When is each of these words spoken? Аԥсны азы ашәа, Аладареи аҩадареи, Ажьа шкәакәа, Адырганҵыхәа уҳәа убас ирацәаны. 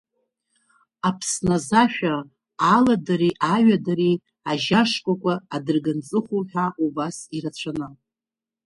Аԥсны 1.07 1.53
азы 1.55 1.77
ашәа, 1.83 2.15
Аладареи 2.75 3.33
аҩадареи, 3.53 4.15
Ажьа 4.51 4.81
шкәакәа, 4.89 5.33
Адырганҵыхәа 5.55 6.35
уҳәа 6.39 6.65
убас 6.85 7.17
ирацәаны. 7.37 7.87